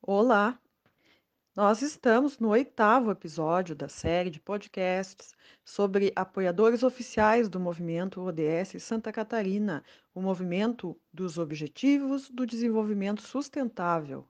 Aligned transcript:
Olá! 0.00 0.58
Nós 1.54 1.82
estamos 1.82 2.38
no 2.38 2.48
oitavo 2.48 3.10
episódio 3.10 3.76
da 3.76 3.88
série 3.88 4.30
de 4.30 4.40
podcasts 4.40 5.34
sobre 5.62 6.12
apoiadores 6.16 6.82
oficiais 6.82 7.50
do 7.50 7.60
movimento 7.60 8.22
ODS 8.22 8.82
Santa 8.82 9.12
Catarina, 9.12 9.84
o 10.14 10.22
movimento 10.22 10.98
dos 11.12 11.36
Objetivos 11.36 12.30
do 12.30 12.46
Desenvolvimento 12.46 13.20
Sustentável. 13.20 14.26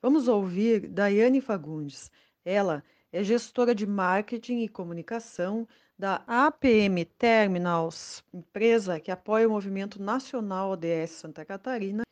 Vamos 0.00 0.28
ouvir 0.28 0.88
Daiane 0.88 1.40
Fagundes. 1.40 2.10
Ela 2.46 2.84
é 3.12 3.24
gestora 3.24 3.74
de 3.74 3.84
marketing 3.84 4.60
e 4.60 4.68
comunicação 4.68 5.66
da 5.98 6.22
APM 6.28 7.04
Terminals, 7.04 8.22
empresa 8.32 9.00
que 9.00 9.10
apoia 9.10 9.48
o 9.48 9.50
movimento 9.50 10.00
nacional 10.00 10.70
ODS 10.70 11.10
Santa 11.10 11.44
Catarina 11.44 12.04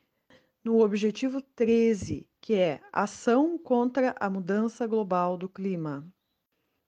no 0.64 0.80
objetivo 0.80 1.40
13, 1.40 2.26
que 2.40 2.54
é 2.54 2.80
Ação 2.92 3.56
contra 3.56 4.12
a 4.18 4.28
Mudança 4.28 4.88
Global 4.88 5.36
do 5.36 5.48
Clima. 5.48 6.04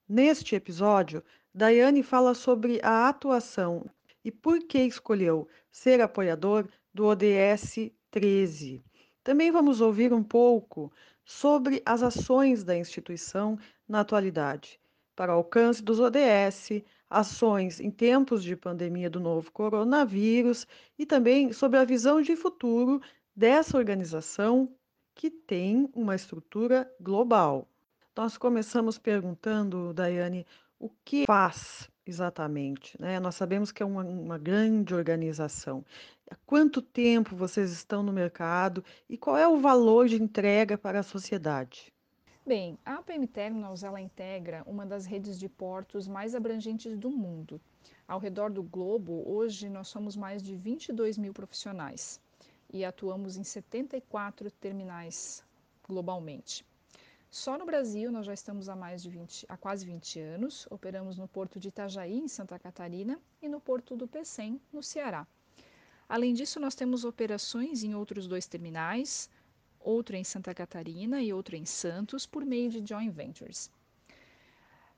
Neste 0.08 0.56
episódio, 0.56 1.22
Daiane 1.54 2.02
fala 2.02 2.34
sobre 2.34 2.80
a 2.82 3.08
atuação 3.08 3.88
e 4.24 4.32
por 4.32 4.58
que 4.58 4.80
escolheu 4.80 5.46
ser 5.70 6.00
apoiador 6.00 6.66
do 6.92 7.04
ODS 7.04 7.92
13. 8.10 8.82
Também 9.22 9.52
vamos 9.52 9.80
ouvir 9.80 10.12
um 10.12 10.22
pouco 10.22 10.92
sobre 11.26 11.82
as 11.84 12.04
ações 12.04 12.62
da 12.62 12.78
instituição 12.78 13.58
na 13.88 14.00
atualidade, 14.00 14.78
para 15.16 15.32
alcance 15.32 15.82
dos 15.82 15.98
ODS, 15.98 16.82
ações 17.10 17.80
em 17.80 17.90
tempos 17.90 18.44
de 18.44 18.54
pandemia 18.54 19.10
do 19.10 19.18
novo 19.18 19.50
coronavírus 19.50 20.68
e 20.96 21.04
também 21.04 21.52
sobre 21.52 21.80
a 21.80 21.84
visão 21.84 22.22
de 22.22 22.36
futuro 22.36 23.02
dessa 23.34 23.76
organização 23.76 24.72
que 25.16 25.28
tem 25.28 25.90
uma 25.92 26.14
estrutura 26.14 26.88
global. 27.00 27.68
Nós 28.16 28.38
começamos 28.38 28.96
perguntando, 28.96 29.92
Daiane, 29.92 30.46
o 30.78 30.88
que 31.04 31.24
faz 31.26 31.90
exatamente? 32.06 33.00
Né? 33.00 33.18
Nós 33.18 33.34
sabemos 33.34 33.72
que 33.72 33.82
é 33.82 33.86
uma, 33.86 34.04
uma 34.04 34.38
grande 34.38 34.94
organização. 34.94 35.84
Há 36.30 36.36
quanto 36.46 36.80
tempo 36.80 37.34
vocês 37.34 37.72
estão 37.72 38.02
no 38.02 38.12
mercado 38.12 38.84
e 39.08 39.16
qual 39.16 39.36
é 39.36 39.46
o 39.46 39.58
valor 39.58 40.08
de 40.08 40.22
entrega 40.22 40.78
para 40.78 41.00
a 41.00 41.02
sociedade? 41.02 41.92
Bem, 42.46 42.78
a 42.84 42.94
APM 42.94 43.26
Terminals 43.26 43.82
ela 43.82 44.00
integra 44.00 44.62
uma 44.66 44.86
das 44.86 45.04
redes 45.04 45.36
de 45.36 45.48
portos 45.48 46.06
mais 46.06 46.32
abrangentes 46.32 46.96
do 46.96 47.10
mundo. 47.10 47.60
Ao 48.06 48.20
redor 48.20 48.50
do 48.50 48.62
globo, 48.62 49.24
hoje 49.26 49.68
nós 49.68 49.88
somos 49.88 50.16
mais 50.16 50.42
de 50.42 50.54
22 50.54 51.18
mil 51.18 51.32
profissionais 51.32 52.20
e 52.72 52.84
atuamos 52.84 53.36
em 53.36 53.42
74 53.42 54.48
terminais 54.52 55.44
globalmente. 55.88 56.64
Só 57.36 57.58
no 57.58 57.66
Brasil 57.66 58.10
nós 58.10 58.24
já 58.24 58.32
estamos 58.32 58.66
há 58.66 58.74
mais 58.74 59.02
de 59.02 59.10
20, 59.10 59.44
há 59.46 59.58
quase 59.58 59.84
20 59.84 60.18
anos. 60.20 60.66
Operamos 60.70 61.18
no 61.18 61.28
porto 61.28 61.60
de 61.60 61.68
Itajaí, 61.68 62.18
em 62.18 62.28
Santa 62.28 62.58
Catarina, 62.58 63.20
e 63.42 63.46
no 63.46 63.60
porto 63.60 63.94
do 63.94 64.08
Pecém, 64.08 64.58
no 64.72 64.82
Ceará. 64.82 65.26
Além 66.08 66.32
disso, 66.32 66.58
nós 66.58 66.74
temos 66.74 67.04
operações 67.04 67.84
em 67.84 67.94
outros 67.94 68.26
dois 68.26 68.46
terminais, 68.46 69.28
outro 69.78 70.16
em 70.16 70.24
Santa 70.24 70.54
Catarina 70.54 71.20
e 71.20 71.30
outro 71.30 71.56
em 71.56 71.66
Santos, 71.66 72.24
por 72.24 72.42
meio 72.42 72.70
de 72.70 72.88
joint 72.88 73.12
ventures. 73.12 73.70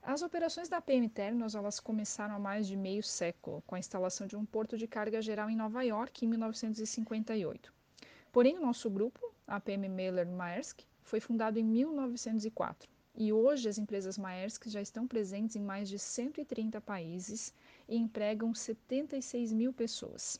As 0.01 0.21
operações 0.21 0.69
da 0.69 0.79
PM 0.79 1.09
Terminals 1.09 1.55
elas 1.55 1.77
começaram 1.81 2.35
há 2.35 2.39
mais 2.39 2.67
de 2.67 2.77
meio 2.77 3.03
século, 3.03 3.61
com 3.67 3.75
a 3.75 3.79
instalação 3.79 4.25
de 4.25 4.37
um 4.37 4.45
porto 4.45 4.77
de 4.77 4.87
carga 4.87 5.21
geral 5.21 5.49
em 5.49 5.57
Nova 5.57 5.83
York 5.83 6.23
em 6.23 6.29
1958. 6.29 7.73
Porém, 8.31 8.57
o 8.57 8.61
nosso 8.61 8.89
grupo, 8.89 9.19
a 9.45 9.59
PM 9.59 9.89
Mailer 9.89 10.25
Maersk, 10.25 10.87
foi 11.09 11.19
fundado 11.19 11.57
em 11.57 11.63
1904 11.63 12.87
e 13.15 13.33
hoje 13.33 13.67
as 13.67 13.77
empresas 13.77 14.17
Maersk 14.17 14.67
já 14.67 14.81
estão 14.81 15.07
presentes 15.07 15.55
em 15.55 15.61
mais 15.61 15.89
de 15.89 15.97
130 15.97 16.79
países 16.79 17.53
e 17.87 17.97
empregam 17.97 18.53
76 18.53 19.51
mil 19.51 19.73
pessoas. 19.73 20.39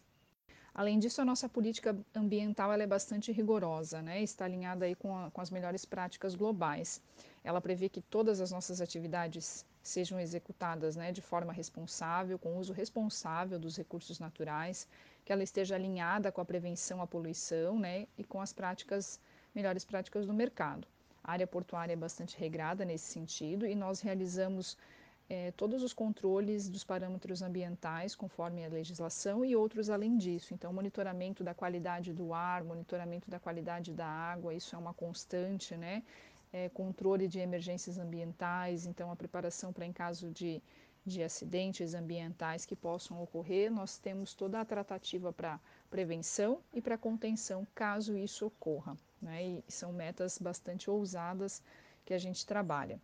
Além 0.74 1.00
disso, 1.00 1.22
a 1.22 1.26
nossa 1.26 1.50
política 1.50 1.98
ambiental 2.16 2.72
é 2.72 2.88
bastante 2.88 3.32
rigorosa, 3.32 4.02
né? 4.02 4.22
está 4.22 4.46
alinhada 4.46 4.86
aí 4.86 4.96
com, 4.96 5.18
a, 5.18 5.32
com 5.32 5.42
as 5.42 5.50
melhores 5.50 5.84
práticas 5.84 6.36
globais. 6.36 7.02
Ela 7.44 7.60
prevê 7.60 7.90
que 7.90 8.02
todas 8.02 8.40
as 8.40 8.52
nossas 8.52 8.80
atividades 8.80 9.66
sejam 9.82 10.20
executadas 10.20 10.96
né, 10.96 11.12
de 11.12 11.22
forma 11.22 11.52
responsável, 11.52 12.38
com 12.38 12.58
uso 12.58 12.72
responsável 12.72 13.60
dos 13.60 13.76
recursos 13.76 14.20
naturais, 14.20 14.88
que 15.26 15.34
ela 15.34 15.44
esteja 15.44 15.76
alinhada 15.76 16.32
com 16.32 16.40
a 16.40 16.46
prevenção 16.46 17.02
à 17.02 17.08
poluição 17.08 17.78
né, 17.78 18.08
e 18.18 18.24
com 18.24 18.40
as 18.40 18.54
práticas, 18.54 19.20
melhores 19.60 19.84
práticas 19.92 20.26
do 20.26 20.34
mercado. 20.44 20.88
A 21.22 21.34
área 21.34 21.48
portuária 21.56 21.94
é 21.94 22.04
bastante 22.08 22.34
regrada 22.44 22.86
nesse 22.86 23.08
sentido 23.18 23.64
e 23.66 23.76
nós 23.76 24.00
realizamos 24.08 24.78
é, 25.30 25.52
todos 25.52 25.84
os 25.84 25.94
controles 25.94 26.70
dos 26.70 26.84
parâmetros 26.92 27.42
ambientais 27.42 28.16
conforme 28.16 28.66
a 28.66 28.70
legislação 28.70 29.38
e 29.46 29.56
outros 29.64 29.90
além 29.90 30.18
disso. 30.18 30.54
Então, 30.54 30.74
monitoramento 30.74 31.44
da 31.44 31.54
qualidade 31.54 32.14
do 32.14 32.34
ar, 32.34 32.64
monitoramento 32.64 33.30
da 33.30 33.40
qualidade 33.40 33.94
da 33.94 34.08
água, 34.08 34.54
isso 34.54 34.76
é 34.76 34.80
uma 34.80 34.94
constante, 34.94 35.76
né? 35.76 36.04
É, 36.52 36.68
controle 36.70 37.28
de 37.28 37.40
emergências 37.40 38.00
ambientais, 38.00 38.88
então 38.88 39.12
a 39.12 39.16
preparação 39.16 39.72
para 39.72 39.86
em 39.86 39.94
caso 39.94 40.32
de, 40.32 40.64
de 41.06 41.22
acidentes 41.22 41.94
ambientais 41.94 42.66
que 42.66 42.76
possam 42.76 43.22
ocorrer, 43.22 43.70
nós 43.70 44.00
temos 44.00 44.34
toda 44.34 44.60
a 44.60 44.66
tratativa 44.66 45.32
para 45.32 45.60
prevenção 45.92 46.60
e 46.74 46.82
para 46.82 46.98
contenção 46.98 47.68
caso 47.76 48.18
isso 48.18 48.48
ocorra. 48.48 48.98
Né? 49.22 49.44
E 49.44 49.64
são 49.68 49.92
metas 49.92 50.38
bastante 50.38 50.90
ousadas 50.90 51.62
que 52.06 52.14
a 52.14 52.18
gente 52.18 52.46
trabalha. 52.46 53.00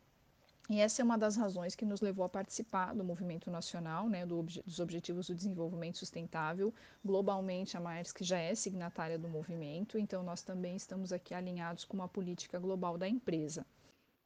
E 0.68 0.80
essa 0.80 1.02
é 1.02 1.06
uma 1.06 1.18
das 1.18 1.36
razões 1.36 1.76
que 1.76 1.86
nos 1.86 2.02
levou 2.02 2.26
a 2.26 2.30
participar 2.30 2.96
do 2.96 3.04
movimento 3.04 3.52
nacional, 3.52 4.10
né, 4.10 4.26
do, 4.26 4.42
dos 4.42 4.80
Objetivos 4.80 5.28
do 5.28 5.36
Desenvolvimento 5.36 6.00
Sustentável. 6.00 6.74
Globalmente, 7.04 7.78
a 7.78 7.80
Maersk 7.80 8.24
já 8.24 8.40
é 8.40 8.56
signatária 8.56 9.20
do 9.20 9.30
movimento, 9.30 10.00
então 10.00 10.24
nós 10.24 10.42
também 10.42 10.76
estamos 10.76 11.14
aqui 11.14 11.36
alinhados 11.36 11.86
com 11.86 11.96
uma 11.96 12.08
política 12.08 12.58
global 12.58 12.98
da 12.98 13.08
empresa. 13.08 13.64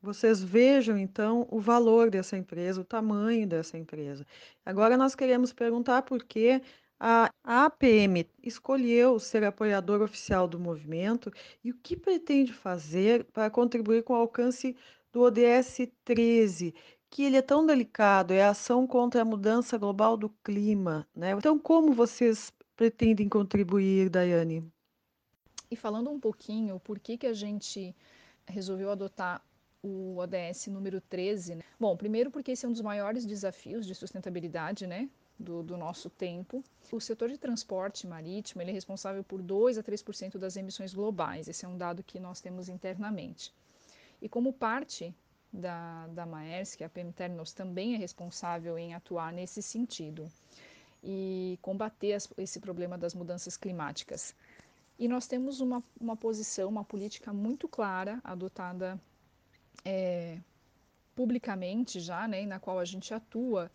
Vocês 0.02 0.42
vejam 0.42 0.98
então 0.98 1.46
o 1.52 1.60
valor 1.60 2.10
dessa 2.10 2.38
empresa, 2.38 2.80
o 2.80 2.86
tamanho 2.86 3.46
dessa 3.46 3.78
empresa. 3.78 4.26
Agora 4.66 4.96
nós 4.96 5.14
queremos 5.14 5.52
perguntar 5.52 6.04
por 6.04 6.24
que 6.24 6.62
a 7.00 7.32
APM 7.44 8.28
escolheu 8.44 9.20
ser 9.20 9.44
apoiador 9.44 10.02
oficial 10.02 10.48
do 10.48 10.60
movimento 10.60 11.32
e 11.64 11.72
o 11.72 11.78
que 11.78 11.96
pretende 11.96 12.52
fazer 12.52 13.24
para 13.26 13.50
contribuir 13.50 14.04
com 14.04 14.14
o 14.14 14.18
alcance 14.18 14.76
do 15.12 15.22
ODS 15.22 15.88
13, 16.04 16.74
que 17.10 17.24
ele 17.24 17.38
é 17.38 17.42
tão 17.42 17.66
delicado, 17.66 18.32
é 18.32 18.44
a 18.44 18.50
ação 18.50 18.86
contra 18.86 19.22
a 19.22 19.26
mudança 19.26 19.78
global 19.78 20.18
do 20.18 20.30
clima, 20.44 21.08
né? 21.16 21.32
Então, 21.32 21.58
como 21.58 21.94
vocês 21.94 22.52
pretendem 22.76 23.28
contribuir, 23.28 24.10
Daiane? 24.10 24.64
E 25.72 25.76
falando 25.76 26.10
um 26.10 26.20
pouquinho, 26.20 26.80
por 26.80 27.00
que, 27.00 27.18
que 27.18 27.28
a 27.28 27.34
gente 27.34 27.96
resolveu 28.48 28.92
adotar 28.92 29.44
o 29.82 30.18
ODS 30.18 30.68
número 30.68 31.00
13? 31.00 31.56
Né? 31.56 31.64
Bom, 31.80 31.96
primeiro 31.96 32.30
porque 32.30 32.52
esse 32.52 32.66
é 32.66 32.70
um 32.70 32.72
dos 32.72 32.82
maiores 32.82 33.26
desafios 33.26 33.86
de 33.86 33.96
sustentabilidade, 33.96 34.86
né? 34.86 35.10
Do, 35.40 35.64
do, 35.64 35.78
nosso 35.78 36.10
tempo. 36.10 36.62
O 36.92 37.00
setor 37.00 37.30
de 37.30 37.38
transporte 37.38 38.06
marítimo 38.06 38.62
ele 38.62 38.72
é 38.72 38.74
responsável 38.74 39.24
por 39.24 39.42
2 39.42 39.78
a 39.78 39.84
3% 39.84 40.38
das 40.38 40.58
emissões 40.58 40.94
globais. 40.94 41.48
Esse 41.48 41.64
é 41.64 41.68
um 41.68 41.78
dado 41.78 42.04
que 42.04 42.20
nós 42.20 42.42
temos 42.42 42.68
internamente. 42.68 43.54
E 44.22 44.28
como 44.28 44.52
parte 44.52 45.16
da, 45.52 46.08
da 46.08 46.26
Maersk, 46.26 46.82
a 46.82 46.90
PM 46.90 47.14
também 47.56 47.96
é 47.96 47.98
responsável 47.98 48.78
em 48.78 48.94
atuar 48.94 49.32
nesse 49.32 49.62
sentido 49.62 50.30
e 51.04 51.58
combater 51.62 52.14
as, 52.14 52.30
esse 52.38 52.60
problema 52.60 52.98
das 52.98 53.14
mudanças 53.16 53.56
climáticas. 53.56 54.36
E 54.98 55.08
nós 55.08 55.28
temos 55.28 55.62
uma, 55.62 55.82
uma 56.00 56.16
posição, 56.16 56.68
uma 56.68 56.84
política 56.84 57.32
muito 57.32 57.68
clara, 57.68 58.20
adotada 58.24 59.00
é, 59.86 60.40
publicamente 61.16 62.00
já, 62.00 62.28
né, 62.28 62.46
na 62.46 62.60
qual 62.60 62.80
a 62.80 62.86
gente 62.86 63.14
atua, 63.14 63.72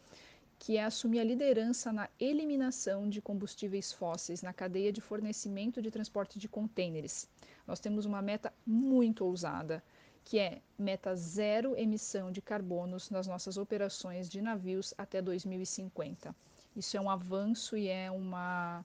que 0.64 0.78
é 0.78 0.84
assumir 0.84 1.20
a 1.20 1.24
liderança 1.24 1.92
na 1.92 2.08
eliminação 2.18 3.06
de 3.06 3.20
combustíveis 3.20 3.92
fósseis 3.92 4.40
na 4.40 4.50
cadeia 4.50 4.90
de 4.90 4.98
fornecimento 4.98 5.82
de 5.82 5.90
transporte 5.90 6.38
de 6.38 6.48
contêineres. 6.48 7.28
Nós 7.66 7.80
temos 7.80 8.06
uma 8.06 8.22
meta 8.22 8.50
muito 8.66 9.26
ousada 9.26 9.84
que 10.24 10.38
é 10.38 10.62
meta 10.78 11.14
zero 11.14 11.76
emissão 11.76 12.32
de 12.32 12.40
carbonos 12.40 13.10
nas 13.10 13.26
nossas 13.26 13.58
operações 13.58 14.26
de 14.26 14.40
navios 14.40 14.94
até 14.96 15.20
2050. 15.20 16.34
Isso 16.74 16.96
é 16.96 17.00
um 17.02 17.10
avanço 17.10 17.76
e 17.76 17.88
é 17.88 18.10
uma, 18.10 18.82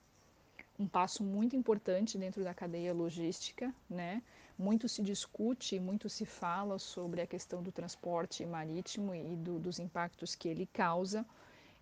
um 0.78 0.86
passo 0.86 1.24
muito 1.24 1.56
importante 1.56 2.18
dentro 2.18 2.44
da 2.44 2.52
cadeia 2.52 2.92
logística, 2.92 3.74
né? 3.88 4.22
muito 4.58 4.86
se 4.86 5.02
discute, 5.02 5.80
muito 5.80 6.10
se 6.10 6.26
fala 6.26 6.78
sobre 6.78 7.22
a 7.22 7.26
questão 7.26 7.62
do 7.62 7.72
transporte 7.72 8.44
marítimo 8.44 9.14
e 9.14 9.34
do, 9.34 9.58
dos 9.58 9.78
impactos 9.78 10.34
que 10.34 10.46
ele 10.46 10.66
causa. 10.66 11.24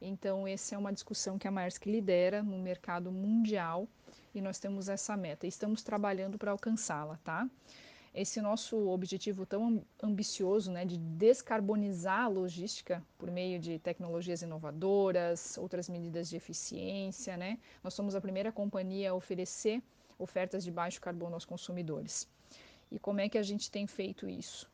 Então, 0.00 0.46
essa 0.46 0.74
é 0.74 0.78
uma 0.78 0.92
discussão 0.92 1.38
que 1.38 1.48
a 1.48 1.50
Maersk 1.50 1.86
lidera 1.86 2.42
no 2.42 2.58
mercado 2.58 3.10
mundial 3.10 3.88
e 4.34 4.40
nós 4.40 4.58
temos 4.58 4.88
essa 4.88 5.16
meta. 5.16 5.46
Estamos 5.46 5.82
trabalhando 5.82 6.38
para 6.38 6.52
alcançá-la, 6.52 7.18
tá? 7.24 7.48
Esse 8.14 8.40
nosso 8.40 8.88
objetivo 8.88 9.44
tão 9.44 9.84
ambicioso, 10.02 10.72
né, 10.72 10.84
de 10.84 10.96
descarbonizar 10.96 12.24
a 12.24 12.28
logística 12.28 13.04
por 13.18 13.30
meio 13.30 13.58
de 13.58 13.78
tecnologias 13.78 14.42
inovadoras, 14.42 15.58
outras 15.58 15.88
medidas 15.88 16.28
de 16.28 16.36
eficiência, 16.36 17.36
né? 17.36 17.58
Nós 17.82 17.94
somos 17.94 18.14
a 18.14 18.20
primeira 18.20 18.50
companhia 18.50 19.10
a 19.10 19.14
oferecer 19.14 19.82
ofertas 20.18 20.64
de 20.64 20.70
baixo 20.70 21.00
carbono 21.00 21.34
aos 21.34 21.44
consumidores. 21.44 22.28
E 22.90 22.98
como 22.98 23.20
é 23.20 23.28
que 23.28 23.38
a 23.38 23.42
gente 23.42 23.70
tem 23.70 23.86
feito 23.86 24.28
isso? 24.28 24.70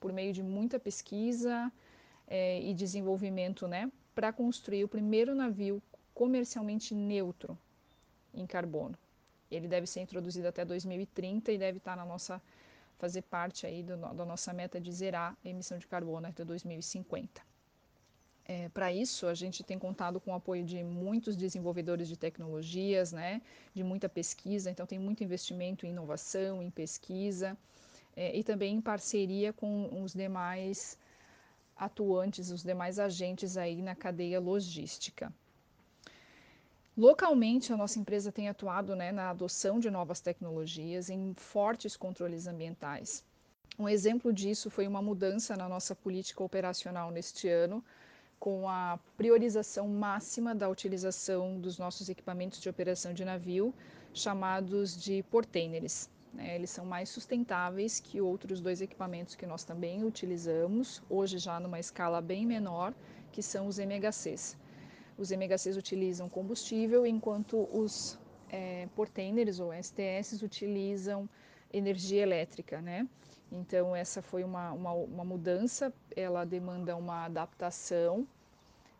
Por 0.00 0.12
meio 0.12 0.32
de 0.32 0.42
muita 0.42 0.80
pesquisa 0.80 1.72
é, 2.26 2.60
e 2.60 2.74
desenvolvimento, 2.74 3.68
né, 3.68 3.90
para 4.14 4.32
construir 4.32 4.84
o 4.84 4.88
primeiro 4.88 5.34
navio 5.34 5.82
comercialmente 6.14 6.94
neutro 6.94 7.58
em 8.34 8.46
carbono. 8.46 8.96
Ele 9.50 9.68
deve 9.68 9.86
ser 9.86 10.00
introduzido 10.00 10.48
até 10.48 10.64
2030 10.64 11.52
e 11.52 11.58
deve 11.58 11.78
estar 11.78 11.96
na 11.96 12.04
nossa 12.04 12.40
fazer 12.98 13.22
parte 13.22 13.66
aí 13.66 13.82
do, 13.82 13.96
da 13.96 14.24
nossa 14.24 14.52
meta 14.52 14.80
de 14.80 14.92
zerar 14.92 15.36
a 15.44 15.48
emissão 15.48 15.76
de 15.76 15.88
carbono 15.88 16.26
até 16.28 16.44
2050. 16.44 17.42
É, 18.44 18.68
Para 18.68 18.92
isso, 18.92 19.26
a 19.26 19.34
gente 19.34 19.64
tem 19.64 19.78
contado 19.78 20.20
com 20.20 20.30
o 20.30 20.34
apoio 20.34 20.64
de 20.64 20.82
muitos 20.84 21.36
desenvolvedores 21.36 22.08
de 22.08 22.16
tecnologias, 22.16 23.12
né, 23.12 23.42
de 23.74 23.82
muita 23.82 24.08
pesquisa, 24.08 24.70
então 24.70 24.86
tem 24.86 24.98
muito 24.98 25.24
investimento 25.24 25.84
em 25.84 25.90
inovação, 25.90 26.62
em 26.62 26.70
pesquisa, 26.70 27.56
é, 28.14 28.36
e 28.36 28.44
também 28.44 28.76
em 28.76 28.80
parceria 28.80 29.52
com 29.52 30.02
os 30.02 30.12
demais 30.12 30.98
atuantes, 31.84 32.50
os 32.50 32.62
demais 32.62 32.98
agentes 32.98 33.56
aí 33.56 33.82
na 33.82 33.94
cadeia 33.94 34.40
logística. 34.40 35.32
Localmente, 36.96 37.72
a 37.72 37.76
nossa 37.76 37.98
empresa 37.98 38.30
tem 38.30 38.48
atuado 38.48 38.94
né, 38.94 39.10
na 39.12 39.30
adoção 39.30 39.80
de 39.80 39.90
novas 39.90 40.20
tecnologias, 40.20 41.08
em 41.08 41.32
fortes 41.34 41.96
controles 41.96 42.46
ambientais. 42.46 43.24
Um 43.78 43.88
exemplo 43.88 44.32
disso 44.32 44.68
foi 44.68 44.86
uma 44.86 45.00
mudança 45.00 45.56
na 45.56 45.66
nossa 45.68 45.94
política 45.94 46.44
operacional 46.44 47.10
neste 47.10 47.48
ano, 47.48 47.82
com 48.38 48.68
a 48.68 48.98
priorização 49.16 49.88
máxima 49.88 50.54
da 50.54 50.68
utilização 50.68 51.58
dos 51.58 51.78
nossos 51.78 52.08
equipamentos 52.08 52.60
de 52.60 52.68
operação 52.68 53.14
de 53.14 53.24
navio, 53.24 53.72
chamados 54.12 55.00
de 55.00 55.22
portainers. 55.30 56.10
Né? 56.32 56.54
Eles 56.54 56.70
são 56.70 56.84
mais 56.84 57.08
sustentáveis 57.08 58.00
que 58.00 58.20
outros 58.20 58.60
dois 58.60 58.80
equipamentos 58.80 59.34
que 59.34 59.46
nós 59.46 59.64
também 59.64 60.04
utilizamos, 60.04 61.02
hoje 61.08 61.38
já 61.38 61.60
numa 61.60 61.78
escala 61.78 62.20
bem 62.20 62.46
menor, 62.46 62.94
que 63.30 63.42
são 63.42 63.66
os 63.66 63.78
MHCs. 63.78 64.56
Os 65.18 65.30
MHCs 65.30 65.76
utilizam 65.76 66.28
combustível, 66.28 67.06
enquanto 67.06 67.68
os 67.72 68.18
é, 68.48 68.88
portainers 68.94 69.60
ou 69.60 69.72
STS 69.72 70.42
utilizam 70.42 71.28
energia 71.72 72.22
elétrica, 72.22 72.80
né? 72.80 73.06
Então, 73.50 73.94
essa 73.94 74.22
foi 74.22 74.44
uma, 74.44 74.72
uma, 74.72 74.92
uma 74.92 75.24
mudança, 75.24 75.92
ela 76.16 76.44
demanda 76.44 76.96
uma 76.96 77.26
adaptação 77.26 78.26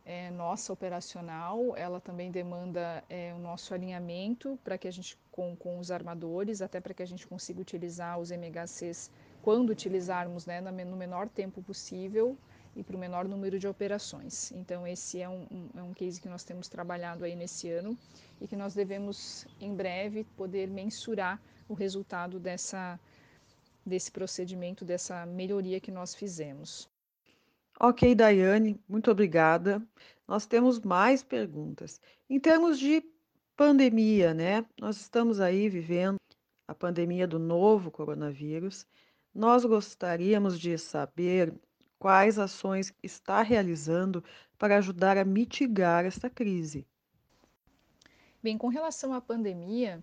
é, 0.04 0.30
nossa 0.30 0.72
operacional, 0.72 1.76
ela 1.76 2.00
também 2.00 2.30
demanda 2.30 3.04
é, 3.08 3.32
o 3.34 3.38
nosso 3.38 3.72
alinhamento 3.72 4.58
para 4.64 4.76
que 4.76 4.88
a 4.88 4.90
gente, 4.90 5.16
com, 5.30 5.54
com 5.54 5.78
os 5.78 5.90
armadores, 5.90 6.60
até 6.60 6.80
para 6.80 6.92
que 6.92 7.02
a 7.02 7.06
gente 7.06 7.26
consiga 7.26 7.60
utilizar 7.60 8.18
os 8.18 8.30
MHCs 8.30 9.10
quando 9.42 9.70
utilizarmos 9.70 10.44
né, 10.46 10.60
no 10.60 10.96
menor 10.96 11.28
tempo 11.28 11.62
possível 11.62 12.36
e 12.74 12.82
para 12.82 12.96
o 12.96 12.98
menor 12.98 13.28
número 13.28 13.58
de 13.58 13.68
operações. 13.68 14.50
Então, 14.52 14.86
esse 14.86 15.20
é 15.20 15.28
um, 15.28 15.46
um, 15.50 15.68
é 15.76 15.82
um 15.82 15.92
case 15.92 16.20
que 16.20 16.28
nós 16.28 16.42
temos 16.42 16.68
trabalhado 16.68 17.24
aí 17.24 17.36
nesse 17.36 17.70
ano 17.70 17.96
e 18.40 18.48
que 18.48 18.56
nós 18.56 18.74
devemos, 18.74 19.46
em 19.60 19.74
breve, 19.74 20.24
poder 20.36 20.68
mensurar 20.68 21.40
o 21.68 21.74
resultado 21.74 22.40
dessa 22.40 22.98
desse 23.84 24.12
procedimento, 24.12 24.84
dessa 24.84 25.26
melhoria 25.26 25.80
que 25.80 25.90
nós 25.90 26.14
fizemos. 26.14 26.88
Ok, 27.84 28.14
Daiane, 28.14 28.80
muito 28.88 29.10
obrigada. 29.10 29.84
Nós 30.28 30.46
temos 30.46 30.78
mais 30.78 31.24
perguntas. 31.24 32.00
Em 32.30 32.38
termos 32.38 32.78
de 32.78 33.02
pandemia, 33.56 34.32
né? 34.32 34.64
Nós 34.80 35.00
estamos 35.00 35.40
aí 35.40 35.68
vivendo 35.68 36.14
a 36.68 36.76
pandemia 36.76 37.26
do 37.26 37.40
novo 37.40 37.90
coronavírus. 37.90 38.86
Nós 39.34 39.64
gostaríamos 39.64 40.60
de 40.60 40.78
saber 40.78 41.52
quais 41.98 42.38
ações 42.38 42.94
está 43.02 43.42
realizando 43.42 44.22
para 44.56 44.76
ajudar 44.76 45.18
a 45.18 45.24
mitigar 45.24 46.04
esta 46.04 46.30
crise. 46.30 46.86
Bem, 48.40 48.56
com 48.56 48.68
relação 48.68 49.12
à 49.12 49.20
pandemia, 49.20 50.00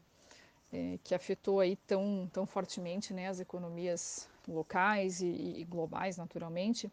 é, 0.70 1.00
que 1.02 1.16
afetou 1.16 1.62
aí 1.62 1.78
tão, 1.88 2.30
tão 2.34 2.46
fortemente 2.46 3.14
né, 3.14 3.30
as 3.30 3.40
economias 3.40 4.30
locais 4.46 5.22
e, 5.22 5.62
e 5.62 5.64
globais, 5.64 6.18
naturalmente, 6.18 6.92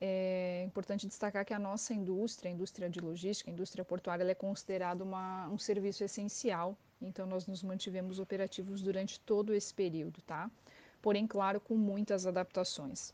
é 0.00 0.62
importante 0.64 1.06
destacar 1.06 1.44
que 1.44 1.52
a 1.52 1.58
nossa 1.58 1.92
indústria, 1.92 2.50
a 2.50 2.54
indústria 2.54 2.88
de 2.88 3.00
logística, 3.00 3.50
a 3.50 3.52
indústria 3.52 3.84
portuária, 3.84 4.24
é 4.24 4.34
considerada 4.34 5.04
uma, 5.04 5.48
um 5.48 5.58
serviço 5.58 6.02
essencial. 6.02 6.76
Então, 7.02 7.26
nós 7.26 7.46
nos 7.46 7.62
mantivemos 7.62 8.18
operativos 8.18 8.80
durante 8.80 9.20
todo 9.20 9.52
esse 9.52 9.72
período, 9.74 10.22
tá? 10.22 10.50
Porém, 11.02 11.26
claro, 11.26 11.60
com 11.60 11.74
muitas 11.76 12.26
adaptações. 12.26 13.12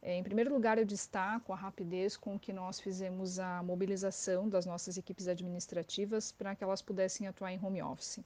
É, 0.00 0.16
em 0.16 0.22
primeiro 0.22 0.52
lugar, 0.52 0.78
eu 0.78 0.84
destaco 0.84 1.52
a 1.52 1.56
rapidez 1.56 2.16
com 2.16 2.38
que 2.38 2.52
nós 2.52 2.80
fizemos 2.80 3.38
a 3.38 3.62
mobilização 3.62 4.48
das 4.48 4.64
nossas 4.66 4.96
equipes 4.96 5.26
administrativas 5.26 6.30
para 6.32 6.54
que 6.54 6.62
elas 6.62 6.82
pudessem 6.82 7.26
atuar 7.26 7.52
em 7.52 7.64
home 7.64 7.82
office. 7.82 8.20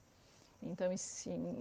Então, 0.64 0.92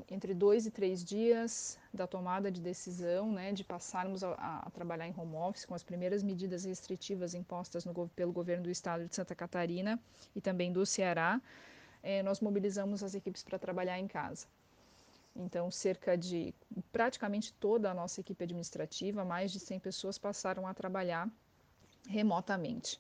entre 0.09 0.33
dois 0.33 0.68
e 0.68 0.71
três 0.71 1.03
dias 1.03 1.80
da 1.92 2.06
tomada 2.06 2.51
de 2.51 2.62
decisão, 2.62 3.31
né, 3.31 3.51
de 3.51 3.63
passarmos 3.63 4.24
a, 4.24 4.33
a, 4.33 4.69
trabalhar 4.69 5.07
em 5.07 5.13
home 5.18 5.36
office 5.36 5.65
com 5.65 5.74
as 5.74 5.81
primeiras 5.81 6.21
medidas 6.21 6.65
restritivas 6.65 7.33
impostas 7.33 7.83
no, 7.83 8.07
pelo 8.09 8.31
governo 8.31 8.65
do 8.65 8.69
estado 8.69 9.07
de 9.07 9.15
Santa 9.15 9.33
Catarina 9.33 10.00
e 10.36 10.42
também 10.42 10.71
do 10.71 10.86
Ceará, 10.86 11.42
eh, 12.03 12.21
nós 12.21 12.39
mobilizamos 12.42 13.01
as 13.01 13.15
equipes 13.15 13.42
para 13.42 13.57
trabalhar 13.57 13.98
em 13.98 14.07
casa. 14.07 14.45
Então, 15.36 15.71
cerca 15.71 16.15
de 16.15 16.53
praticamente 16.92 17.53
toda 17.53 17.89
a 17.89 17.94
nossa 17.94 18.21
equipe 18.21 18.44
administrativa, 18.44 19.25
mais 19.25 19.51
de 19.51 19.59
100 19.59 19.80
pessoas 19.80 20.18
passaram 20.19 20.68
a 20.68 20.74
trabalhar 20.74 21.27
remotamente. 22.08 23.00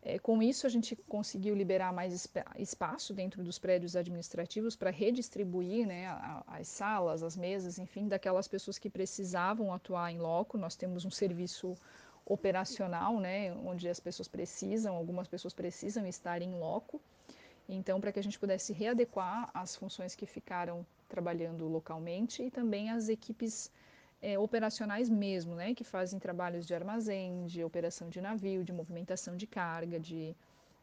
É, 0.00 0.18
com 0.18 0.40
isso, 0.42 0.66
a 0.66 0.70
gente 0.70 0.94
conseguiu 0.94 1.54
liberar 1.54 1.92
mais 1.92 2.28
espaço 2.56 3.12
dentro 3.12 3.42
dos 3.42 3.58
prédios 3.58 3.96
administrativos 3.96 4.76
para 4.76 4.90
redistribuir 4.90 5.86
né, 5.86 6.06
as 6.46 6.68
salas, 6.68 7.22
as 7.22 7.36
mesas, 7.36 7.78
enfim, 7.78 8.06
daquelas 8.06 8.46
pessoas 8.46 8.78
que 8.78 8.88
precisavam 8.88 9.72
atuar 9.74 10.12
em 10.12 10.18
loco. 10.18 10.56
Nós 10.56 10.76
temos 10.76 11.04
um 11.04 11.10
serviço 11.10 11.76
operacional, 12.24 13.18
né, 13.18 13.52
onde 13.64 13.88
as 13.88 13.98
pessoas 13.98 14.28
precisam, 14.28 14.94
algumas 14.94 15.26
pessoas 15.26 15.52
precisam 15.52 16.06
estar 16.06 16.42
em 16.42 16.54
loco. 16.54 17.00
Então, 17.68 18.00
para 18.00 18.12
que 18.12 18.18
a 18.18 18.22
gente 18.22 18.38
pudesse 18.38 18.72
readequar 18.72 19.50
as 19.52 19.76
funções 19.76 20.14
que 20.14 20.26
ficaram 20.26 20.86
trabalhando 21.08 21.66
localmente 21.66 22.42
e 22.42 22.50
também 22.50 22.90
as 22.90 23.08
equipes 23.08 23.70
é, 24.20 24.38
operacionais 24.38 25.08
mesmo, 25.08 25.54
né, 25.54 25.74
que 25.74 25.84
fazem 25.84 26.18
trabalhos 26.18 26.66
de 26.66 26.74
armazém, 26.74 27.46
de 27.46 27.62
operação 27.62 28.08
de 28.08 28.20
navio, 28.20 28.64
de 28.64 28.72
movimentação 28.72 29.36
de 29.36 29.46
carga, 29.46 29.98
de 30.00 30.34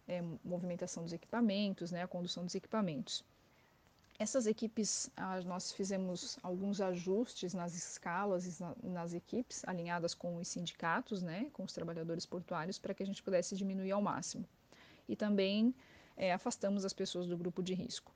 é, 0.07 0.21
movimentação 0.43 1.03
dos 1.03 1.13
equipamentos, 1.13 1.91
né, 1.91 2.03
a 2.03 2.07
condução 2.07 2.45
dos 2.45 2.55
equipamentos. 2.55 3.23
Essas 4.17 4.47
equipes, 4.47 5.09
ah, 5.17 5.41
nós 5.41 5.73
fizemos 5.73 6.39
alguns 6.41 6.79
ajustes 6.79 7.53
nas 7.53 7.75
escalas 7.75 8.59
na, 8.59 8.73
nas 8.81 9.13
equipes, 9.13 9.61
alinhadas 9.67 10.13
com 10.13 10.37
os 10.37 10.47
sindicatos, 10.47 11.21
né, 11.21 11.49
com 11.51 11.63
os 11.63 11.73
trabalhadores 11.73 12.25
portuários, 12.25 12.79
para 12.79 12.93
que 12.93 13.03
a 13.03 13.05
gente 13.05 13.21
pudesse 13.21 13.57
diminuir 13.57 13.91
ao 13.91 14.01
máximo. 14.01 14.45
E 15.09 15.17
também 15.17 15.75
é, 16.15 16.31
afastamos 16.31 16.85
as 16.85 16.93
pessoas 16.93 17.27
do 17.27 17.37
grupo 17.37 17.61
de 17.61 17.73
risco. 17.73 18.13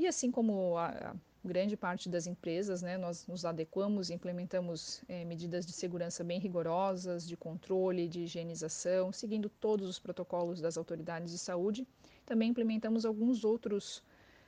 E 0.00 0.06
assim 0.06 0.30
como 0.30 0.78
a, 0.78 1.14
grande 1.44 1.76
parte 1.76 2.08
das 2.08 2.26
empresas, 2.26 2.80
né, 2.80 2.96
nós 2.96 3.26
nos 3.26 3.44
adequamos 3.44 4.08
e 4.08 4.14
implementamos 4.14 5.02
é, 5.06 5.26
medidas 5.26 5.66
de 5.66 5.72
segurança 5.72 6.24
bem 6.24 6.40
rigorosas, 6.40 7.28
de 7.28 7.36
controle, 7.36 8.08
de 8.08 8.20
higienização, 8.20 9.12
seguindo 9.12 9.50
todos 9.50 9.86
os 9.86 9.98
protocolos 9.98 10.58
das 10.58 10.78
autoridades 10.78 11.32
de 11.32 11.38
saúde. 11.38 11.86
Também 12.24 12.48
implementamos 12.48 13.04
alguns 13.04 13.44
outros 13.44 14.02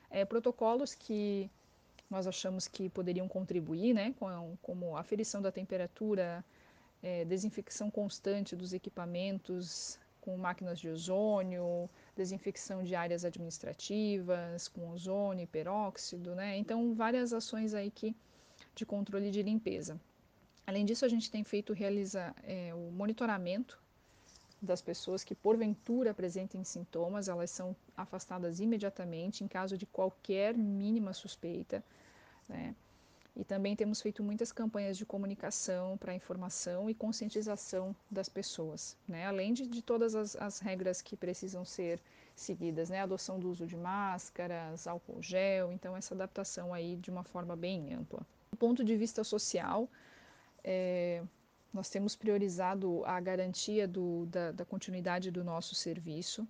é, 0.09 0.25
protocolos 0.25 0.95
que 0.95 1.51
nós 2.09 2.27
achamos 2.27 2.67
que 2.67 2.89
poderiam 2.89 3.29
contribuir, 3.29 3.93
né, 3.93 4.15
com, 4.19 4.57
como 4.63 4.97
aferição 4.97 5.43
da 5.43 5.53
temperatura, 5.53 6.43
é, 7.03 7.27
desinfecção 7.27 7.91
constante 7.91 8.57
dos 8.57 8.73
equipamentos 8.73 9.99
com 10.19 10.35
máquinas 10.39 10.81
de 10.81 10.89
ozônio, 10.89 11.91
desinfecção 12.17 12.83
de 12.83 12.95
áreas 12.95 13.25
administrativas 13.25 14.69
com 14.69 14.91
ozônio 14.91 15.45
e 15.45 15.47
peróxido, 15.47 16.35
né? 16.35 16.57
Então, 16.57 16.95
várias 16.95 17.33
ações 17.33 17.75
aí 17.75 17.91
que 17.91 18.15
de 18.75 18.85
controle 18.85 19.31
de 19.31 19.43
limpeza. 19.43 20.01
Além 20.67 20.85
disso, 20.85 21.05
a 21.05 21.09
gente 21.09 21.31
tem 21.31 21.43
feito 21.43 21.73
realiza 21.73 22.35
é, 22.45 22.73
o 22.75 22.91
monitoramento 22.93 23.81
das 24.61 24.81
pessoas 24.81 25.25
que 25.25 25.35
porventura 25.35 26.13
apresentem 26.13 26.63
sintomas, 26.63 27.29
elas 27.29 27.51
são 27.51 27.75
afastadas 27.97 28.61
imediatamente 28.61 29.43
em 29.43 29.49
caso 29.49 29.77
de 29.77 29.87
qualquer 29.87 30.57
mínima 30.57 31.13
suspeita. 31.13 31.83
Né? 32.49 32.75
E 33.35 33.45
também 33.45 33.75
temos 33.75 34.03
feito 34.03 34.23
muitas 34.23 34.53
campanhas 34.53 34.99
de 34.99 35.07
comunicação 35.07 35.97
para 35.97 36.15
informação 36.15 36.91
e 36.91 36.95
conscientização 36.95 37.97
das 38.11 38.29
pessoas, 38.29 38.95
né? 39.09 39.27
além 39.27 39.55
de, 39.55 39.67
de 39.67 39.81
todas 39.81 40.15
as, 40.15 40.37
as, 40.37 40.59
regras 40.59 41.01
que 41.01 41.17
precisam 41.17 41.65
ser 41.65 41.99
seguidas, 42.37 42.91
né? 42.91 43.01
adoção 43.01 43.41
do 43.41 43.49
uso 43.49 43.67
de 43.67 43.77
máscaras, 43.77 44.87
álcool 44.87 45.23
gel, 45.23 45.73
então 45.73 45.97
essa 45.97 46.15
adaptação 46.15 46.75
aí 46.75 46.97
de 46.97 47.11
uma 47.11 47.25
forma 47.25 47.57
bem 47.57 47.95
ampla. 47.95 48.21
Do 48.51 48.57
ponto 48.59 48.85
de 48.85 48.95
vista 48.99 49.25
social, 49.25 49.89
é, 50.63 51.23
nós 51.73 51.89
temos 51.89 52.15
priorizado 52.15 53.03
a 53.07 53.19
garantia 53.19 53.89
do, 53.89 54.27
da, 54.27 54.53
da, 54.53 54.65
continuidade 54.65 55.31
do 55.31 55.43
nosso 55.43 55.75
serviço, 55.75 56.47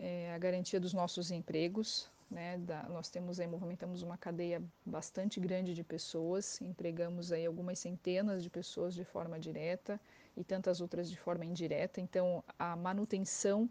é, 0.00 0.34
a 0.34 0.38
garantia 0.38 0.80
dos 0.80 0.92
nossos 0.92 1.30
empregos. 1.30 2.10
Né, 2.28 2.58
da, 2.58 2.82
nós 2.88 3.08
temos 3.08 3.38
aí, 3.38 3.46
movimentamos 3.46 4.02
uma 4.02 4.18
cadeia 4.18 4.60
bastante 4.84 5.38
grande 5.38 5.72
de 5.74 5.84
pessoas, 5.84 6.60
empregamos 6.60 7.30
aí 7.30 7.46
algumas 7.46 7.78
centenas 7.78 8.42
de 8.42 8.50
pessoas 8.50 8.94
de 8.94 9.04
forma 9.04 9.38
direta 9.38 10.00
e 10.36 10.42
tantas 10.42 10.80
outras 10.80 11.08
de 11.08 11.16
forma 11.16 11.44
indireta. 11.44 12.00
Então, 12.00 12.42
a 12.58 12.74
manutenção 12.74 13.70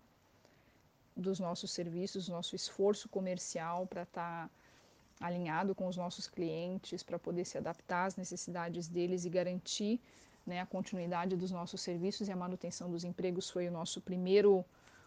dos 1.15 1.39
nossos 1.39 1.71
serviços, 1.71 2.29
nosso 2.29 2.55
esforço 2.55 3.09
comercial 3.09 3.85
para 3.85 4.03
estar 4.03 4.47
tá 4.47 5.25
alinhado 5.25 5.73
com 5.73 5.87
os 5.87 5.95
nossos 5.95 6.27
clientes, 6.27 7.03
para 7.03 7.17
poder 7.17 7.45
se 7.45 7.57
adaptar 7.57 8.05
às 8.05 8.15
necessidades 8.15 8.87
deles 8.87 9.25
e 9.25 9.29
garantir 9.29 9.99
né, 10.45 10.59
a 10.59 10.65
continuidade 10.65 11.35
dos 11.35 11.51
nossos 11.51 11.81
serviços 11.81 12.27
e 12.27 12.31
a 12.31 12.35
manutenção 12.35 12.89
dos 12.89 13.03
empregos 13.03 13.49
foi 13.49 13.67
o 13.67 13.71
nosso 13.71 14.01
primeiro 14.01 14.63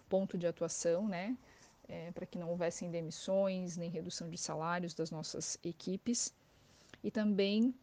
ponto 0.08 0.38
de 0.38 0.46
atuação, 0.46 1.06
né, 1.06 1.36
é, 1.88 2.10
para 2.12 2.26
que 2.26 2.38
não 2.38 2.50
houvessem 2.50 2.90
demissões 2.90 3.76
nem 3.76 3.90
redução 3.90 4.28
de 4.28 4.36
salários 4.36 4.94
das 4.94 5.10
nossas 5.10 5.58
equipes. 5.64 6.34
E 7.02 7.10
também 7.10 7.74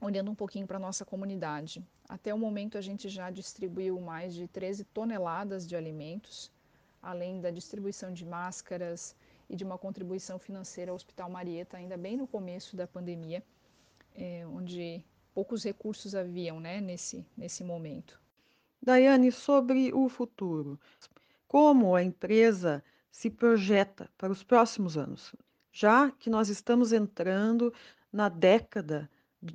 olhando 0.00 0.30
um 0.30 0.34
pouquinho 0.34 0.66
para 0.66 0.76
a 0.76 0.80
nossa 0.80 1.04
comunidade. 1.04 1.82
Até 2.08 2.32
o 2.32 2.38
momento 2.38 2.76
a 2.76 2.80
gente 2.80 3.08
já 3.08 3.30
distribuiu 3.30 4.00
mais 4.00 4.34
de 4.34 4.46
13 4.46 4.84
toneladas 4.84 5.66
de 5.66 5.74
alimentos, 5.74 6.50
além 7.02 7.40
da 7.40 7.50
distribuição 7.50 8.12
de 8.12 8.24
máscaras 8.24 9.16
e 9.48 9.56
de 9.56 9.64
uma 9.64 9.78
contribuição 9.78 10.38
financeira 10.38 10.90
ao 10.90 10.96
Hospital 10.96 11.30
Marieta, 11.30 11.76
ainda 11.76 11.96
bem 11.96 12.16
no 12.16 12.26
começo 12.26 12.76
da 12.76 12.86
pandemia, 12.86 13.42
é, 14.14 14.46
onde 14.46 15.04
poucos 15.34 15.64
recursos 15.64 16.14
haviam 16.14 16.60
né, 16.60 16.80
nesse, 16.80 17.26
nesse 17.36 17.64
momento. 17.64 18.20
Daiane, 18.80 19.32
sobre 19.32 19.92
o 19.92 20.08
futuro, 20.08 20.78
como 21.48 21.94
a 21.94 22.02
empresa 22.02 22.84
se 23.14 23.30
projeta 23.30 24.10
para 24.18 24.32
os 24.32 24.42
próximos 24.42 24.98
anos, 24.98 25.36
já 25.70 26.10
que 26.10 26.28
nós 26.28 26.48
estamos 26.48 26.92
entrando 26.92 27.72
na 28.12 28.28
década 28.28 29.08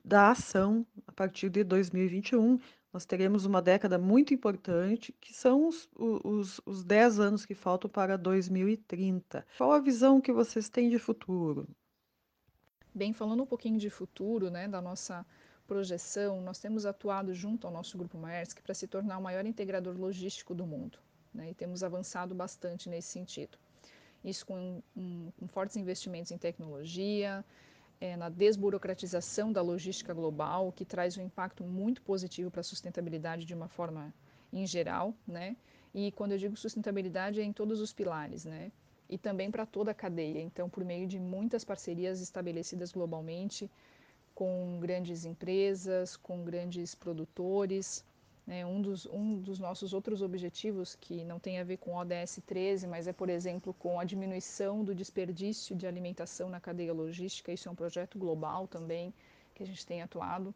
da 0.04 0.32
ação 0.32 0.88
a 1.06 1.12
partir 1.12 1.50
de 1.50 1.62
2021, 1.66 2.58
nós 2.94 3.06
teremos 3.06 3.44
uma 3.44 3.62
década 3.62 3.98
muito 3.98 4.34
importante, 4.34 5.14
que 5.20 5.34
são 5.34 5.68
os, 5.68 5.90
os, 5.94 6.62
os 6.66 6.86
10 6.86 7.20
anos 7.20 7.46
que 7.46 7.54
faltam 7.54 7.90
para 7.90 8.18
2030. 8.18 9.46
Qual 9.58 9.74
a 9.74 9.80
visão 9.80 10.22
que 10.22 10.32
vocês 10.32 10.70
têm 10.70 10.90
de 10.90 10.98
futuro? 10.98 11.68
Bem, 12.96 13.12
falando 13.12 13.44
um 13.44 13.46
pouquinho 13.46 13.78
de 13.78 13.90
futuro, 13.90 14.50
né, 14.50 14.70
da 14.70 14.82
nossa 14.82 15.26
projeção, 15.68 16.42
nós 16.42 16.60
temos 16.60 16.86
atuado 16.86 17.34
junto 17.34 17.68
ao 17.68 17.74
nosso 17.74 17.98
grupo 17.98 18.18
Maersk 18.18 18.62
para 18.62 18.74
se 18.74 18.88
tornar 18.88 19.18
o 19.18 19.22
maior 19.22 19.46
integrador 19.46 19.98
logístico 19.98 20.56
do 20.56 20.66
mundo. 20.66 20.98
Né, 21.34 21.52
e 21.52 21.54
temos 21.54 21.84
avançado 21.84 22.34
bastante 22.34 22.90
nesse 22.90 23.10
sentido. 23.10 23.58
Isso 24.24 24.46
com, 24.46 24.82
um, 24.98 25.32
com 25.40 25.48
fortes 25.48 25.78
investimentos 25.78 26.32
em 26.32 26.38
tecnologia, 26.38 27.46
é, 28.02 28.16
na 28.16 28.30
desburocratização 28.30 29.52
da 29.52 29.62
logística 29.62 30.14
global, 30.14 30.72
que 30.72 30.86
traz 30.86 31.18
um 31.18 31.22
impacto 31.22 31.64
muito 31.64 32.02
positivo 32.02 32.50
para 32.50 32.62
a 32.62 32.64
sustentabilidade 32.64 33.46
de 33.46 33.54
uma 33.54 33.68
forma 33.68 34.14
em 34.52 34.66
geral, 34.66 35.14
né? 35.28 35.56
E 35.94 36.12
quando 36.12 36.32
eu 36.34 36.38
digo 36.38 36.56
sustentabilidade 36.56 37.40
é 37.40 37.44
em 37.44 37.54
todos 37.54 37.80
os 37.80 37.94
pilares, 37.94 38.46
né? 38.46 38.72
E 39.10 39.18
também 39.18 39.50
para 39.50 39.66
toda 39.66 39.92
a 39.92 39.94
cadeia. 39.94 40.40
Então, 40.40 40.70
por 40.70 40.86
meio 40.86 41.08
de 41.08 41.20
muitas 41.20 41.64
parcerias 41.64 42.22
estabelecidas 42.22 42.92
globalmente, 42.92 43.70
com 44.36 44.80
grandes 44.80 45.26
empresas, 45.26 46.16
com 46.16 46.44
grandes 46.44 46.96
produtores. 46.96 48.06
Né? 48.50 48.66
Um, 48.66 48.82
dos, 48.82 49.06
um 49.06 49.40
dos 49.40 49.60
nossos 49.60 49.94
outros 49.94 50.24
objetivos, 50.24 50.96
que 50.96 51.24
não 51.24 51.40
tem 51.40 51.60
a 51.60 51.64
ver 51.64 51.78
com 51.78 51.96
ODS 51.96 52.42
13, 52.48 52.88
mas 52.88 53.08
é, 53.08 53.14
por 53.14 53.30
exemplo, 53.30 53.76
com 53.76 54.00
a 54.00 54.04
diminuição 54.04 54.84
do 54.84 54.96
desperdício 54.96 55.76
de 55.76 55.86
alimentação 55.86 56.50
na 56.50 56.60
cadeia 56.60 56.92
logística. 56.92 57.52
Isso 57.52 57.70
é 57.70 57.72
um 57.72 57.76
projeto 57.76 58.18
global 58.18 58.68
também 58.68 59.14
que 59.54 59.62
a 59.62 59.68
gente 59.68 59.86
tem 59.86 60.02
atuado. 60.02 60.52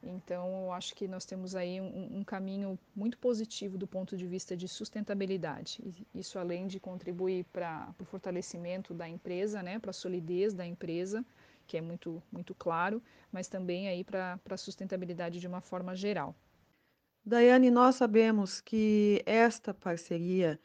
Então, 0.00 0.66
eu 0.66 0.72
acho 0.72 0.94
que 0.94 1.08
nós 1.08 1.24
temos 1.24 1.56
aí 1.56 1.80
um, 1.80 2.18
um, 2.18 2.24
caminho 2.24 2.78
muito 2.94 3.18
positivo 3.18 3.76
do 3.76 3.88
ponto 3.88 4.16
de 4.16 4.24
vista 4.24 4.56
de 4.56 4.68
sustentabilidade. 4.68 5.80
Isso 6.14 6.38
além 6.38 6.68
de 6.68 6.78
contribuir 6.78 7.44
para 7.52 7.92
o 7.98 8.04
fortalecimento 8.04 8.94
da 8.94 9.08
empresa, 9.08 9.64
né, 9.64 9.80
para 9.80 9.90
a 9.90 9.92
solidez 9.92 10.54
da 10.54 10.64
empresa, 10.64 11.24
que 11.66 11.76
é 11.76 11.80
muito, 11.80 12.22
muito 12.30 12.54
claro, 12.54 13.02
mas 13.32 13.48
também 13.48 13.88
aí 13.88 14.04
para 14.04 14.38
a 14.48 14.56
sustentabilidade 14.56 15.40
de 15.40 15.48
uma 15.48 15.60
forma 15.60 15.96
geral. 15.96 16.36
Daiane, 17.24 17.70
nós 17.70 17.96
sabemos 17.96 18.60
que 18.60 19.22
esta 19.24 19.72
parceria 19.72 20.58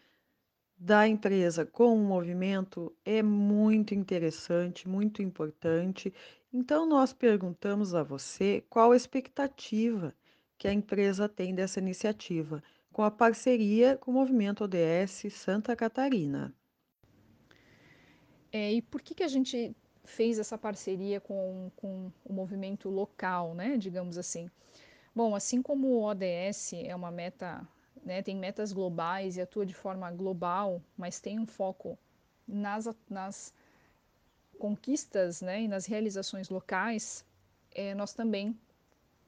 da 0.77 1.07
empresa 1.07 1.65
com 1.65 1.95
o 1.95 2.03
movimento 2.03 2.95
é 3.05 3.21
muito 3.23 3.93
interessante, 3.93 4.87
muito 4.87 5.21
importante. 5.21 6.13
Então, 6.51 6.87
nós 6.87 7.13
perguntamos 7.13 7.93
a 7.93 8.03
você 8.03 8.63
qual 8.69 8.91
a 8.91 8.95
expectativa 8.95 10.13
que 10.57 10.67
a 10.67 10.73
empresa 10.73 11.29
tem 11.29 11.53
dessa 11.53 11.79
iniciativa 11.79 12.63
com 12.91 13.03
a 13.03 13.11
parceria 13.11 13.97
com 13.97 14.09
o 14.09 14.13
movimento 14.13 14.63
ODS 14.63 15.31
Santa 15.31 15.75
Catarina. 15.75 16.53
É, 18.51 18.73
e 18.73 18.81
por 18.81 19.01
que, 19.01 19.13
que 19.13 19.23
a 19.23 19.27
gente 19.27 19.75
fez 20.07 20.39
essa 20.39 20.57
parceria 20.57 21.19
com, 21.19 21.69
com 21.75 22.11
o 22.25 22.33
movimento 22.33 22.89
local, 22.89 23.53
né, 23.53 23.77
digamos 23.77 24.17
assim. 24.17 24.49
Bom, 25.17 25.33
assim 25.33 25.63
como 25.63 25.87
o 25.87 26.03
ODS 26.03 26.73
é 26.73 26.95
uma 26.95 27.09
meta, 27.09 27.67
né, 28.05 28.21
tem 28.21 28.35
metas 28.35 28.71
globais 28.71 29.35
e 29.35 29.41
atua 29.41 29.65
de 29.65 29.73
forma 29.73 30.11
global, 30.11 30.79
mas 30.95 31.19
tem 31.19 31.39
um 31.39 31.47
foco 31.47 31.97
nas, 32.47 32.87
nas 33.09 33.51
conquistas 34.59 35.41
né, 35.41 35.63
e 35.63 35.67
nas 35.67 35.87
realizações 35.87 36.49
locais, 36.49 37.25
é, 37.73 37.95
nós 37.95 38.13
também 38.13 38.55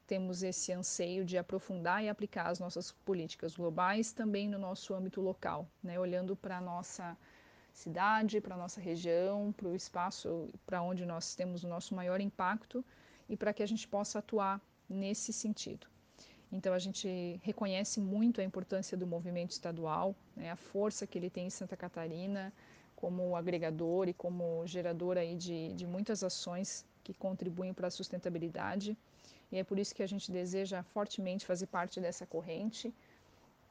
temos 0.05 0.43
esse 0.43 0.72
anseio 0.72 1.25
de 1.25 1.39
aprofundar 1.39 2.03
e 2.03 2.08
aplicar 2.08 2.50
as 2.51 2.60
nossas 2.60 2.91
políticas 2.91 3.55
globais 3.55 4.12
também 4.12 4.48
no 4.48 4.60
nosso 4.60 4.93
âmbito 4.93 5.22
local, 5.22 5.67
né, 5.81 6.00
olhando 6.00 6.36
para 6.36 6.60
a 6.60 6.62
nossa 6.62 7.17
cidade, 7.74 8.39
para 8.39 8.53
a 8.53 8.60
nossa 8.60 8.79
região, 8.79 9.51
para 9.58 9.67
o 9.67 9.75
espaço 9.75 10.50
para 10.67 10.84
onde 10.84 11.03
nós 11.03 11.34
temos 11.34 11.63
o 11.63 11.67
nosso 11.67 11.96
maior 11.96 12.22
impacto 12.22 12.86
e 13.27 13.36
para 13.36 13.51
que 13.51 13.63
a 13.63 13.67
gente 13.67 13.88
possa 13.88 14.19
atuar 14.19 14.62
nesse 14.89 15.31
sentido. 15.31 15.88
Então 16.51 16.74
a 16.74 16.79
gente 16.79 17.39
reconhece 17.43 18.00
muito 18.00 18.41
a 18.41 18.43
importância 18.43 18.98
do 18.98 19.05
movimento 19.05 19.51
estadual, 19.51 20.15
né, 20.36 20.50
a 20.51 20.55
força 20.55 21.05
que 21.05 21.17
ele 21.17 21.29
tem 21.29 21.48
em 21.48 21.50
Santa 21.50 21.77
Catarina 21.77 22.51
como 22.96 23.36
agregador 23.36 24.10
e 24.10 24.13
como 24.13 24.67
gerador 24.67 25.17
aí 25.17 25.34
de, 25.36 25.72
de 25.74 25.88
muitas 25.88 26.22
ações 26.22 26.86
que 27.03 27.13
contribuem 27.13 27.74
para 27.74 27.88
a 27.88 27.91
sustentabilidade. 27.91 28.98
E 29.51 29.58
é 29.58 29.63
por 29.63 29.79
isso 29.79 29.96
que 29.96 30.03
a 30.03 30.08
gente 30.08 30.29
deseja 30.31 30.84
fortemente 30.84 31.46
fazer 31.46 31.67
parte 31.67 32.01
dessa 32.01 32.25
corrente, 32.25 32.93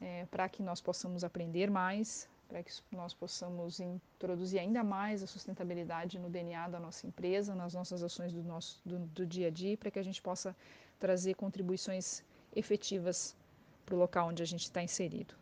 é, 0.00 0.24
para 0.30 0.48
que 0.48 0.62
nós 0.62 0.80
possamos 0.80 1.24
aprender 1.24 1.70
mais, 1.70 2.28
para 2.48 2.62
que 2.62 2.72
nós 2.90 3.12
possamos 3.12 3.78
introduzir 3.78 4.58
ainda 4.58 4.82
mais 4.82 5.22
a 5.22 5.26
sustentabilidade 5.26 6.18
no 6.18 6.30
DNA 6.30 6.68
da 6.68 6.80
nossa 6.80 7.06
empresa, 7.06 7.54
nas 7.54 7.74
nossas 7.74 8.02
ações 8.02 8.32
do, 8.32 8.42
nosso, 8.42 8.80
do, 8.84 8.98
do 8.98 9.26
dia 9.26 9.48
a 9.48 9.50
dia, 9.50 9.76
para 9.76 9.90
que 9.90 9.98
a 9.98 10.02
gente 10.02 10.22
possa 10.22 10.56
trazer 10.98 11.34
contribuições 11.34 12.24
efetivas 12.56 13.36
para 13.84 13.94
o 13.94 13.98
local 13.98 14.28
onde 14.28 14.42
a 14.42 14.46
gente 14.46 14.62
está 14.62 14.82
inserido. 14.82 15.34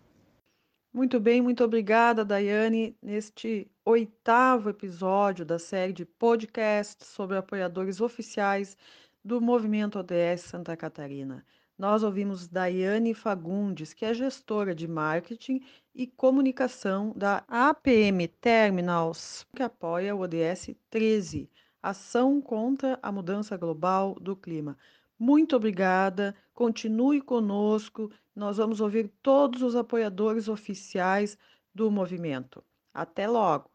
Muito 0.92 1.20
bem, 1.20 1.40
muito 1.42 1.62
obrigada, 1.62 2.24
Daiane, 2.24 2.96
neste 3.02 3.70
oitavo 3.84 4.70
episódio 4.70 5.44
da 5.44 5.58
série 5.58 5.92
de 5.92 6.04
podcasts 6.04 7.06
sobre 7.06 7.36
apoiadores 7.36 8.00
oficiais 8.00 8.76
do 9.22 9.40
Movimento 9.40 9.98
ODS 9.98 10.42
Santa 10.42 10.76
Catarina. 10.76 11.44
Nós 11.78 12.02
ouvimos 12.02 12.48
Daiane 12.48 13.12
Fagundes, 13.12 13.92
que 13.92 14.06
é 14.06 14.14
gestora 14.14 14.74
de 14.74 14.88
marketing 14.88 15.60
e 15.94 16.06
comunicação 16.06 17.12
da 17.14 17.44
APM 17.46 18.26
Terminals, 18.28 19.46
que 19.54 19.62
apoia 19.62 20.16
o 20.16 20.20
ODS 20.20 20.74
13, 20.88 21.50
Ação 21.82 22.40
contra 22.40 22.98
a 23.02 23.12
Mudança 23.12 23.58
Global 23.58 24.14
do 24.20 24.34
Clima. 24.34 24.76
Muito 25.18 25.54
obrigada, 25.54 26.34
continue 26.54 27.20
conosco, 27.20 28.10
nós 28.34 28.56
vamos 28.56 28.80
ouvir 28.80 29.10
todos 29.22 29.62
os 29.62 29.76
apoiadores 29.76 30.48
oficiais 30.48 31.36
do 31.74 31.90
movimento. 31.90 32.64
Até 32.92 33.28
logo! 33.28 33.70